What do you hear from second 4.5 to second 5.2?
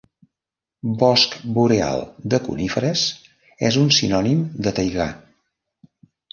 de taigà.